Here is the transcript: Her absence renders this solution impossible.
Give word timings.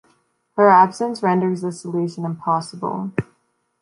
Her 0.55 0.67
absence 0.67 1.21
renders 1.21 1.61
this 1.61 1.79
solution 1.79 2.25
impossible. 2.25 3.11